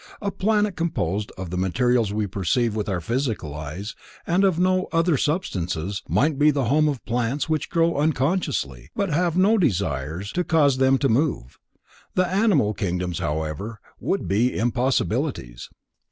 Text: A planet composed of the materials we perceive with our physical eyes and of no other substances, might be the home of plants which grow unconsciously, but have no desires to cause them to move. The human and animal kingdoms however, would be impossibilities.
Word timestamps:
A 0.19 0.31
planet 0.31 0.75
composed 0.75 1.31
of 1.37 1.51
the 1.51 1.57
materials 1.59 2.11
we 2.11 2.25
perceive 2.25 2.75
with 2.75 2.89
our 2.89 3.01
physical 3.01 3.53
eyes 3.53 3.93
and 4.25 4.43
of 4.43 4.57
no 4.57 4.87
other 4.91 5.15
substances, 5.15 6.01
might 6.09 6.39
be 6.39 6.49
the 6.49 6.65
home 6.65 6.89
of 6.89 7.05
plants 7.05 7.47
which 7.47 7.69
grow 7.69 7.95
unconsciously, 7.97 8.89
but 8.95 9.09
have 9.13 9.37
no 9.37 9.59
desires 9.59 10.31
to 10.31 10.43
cause 10.43 10.77
them 10.77 10.97
to 10.97 11.07
move. 11.07 11.59
The 12.15 12.23
human 12.23 12.35
and 12.37 12.43
animal 12.45 12.73
kingdoms 12.73 13.19
however, 13.19 13.79
would 13.99 14.27
be 14.27 14.57
impossibilities. 14.57 15.69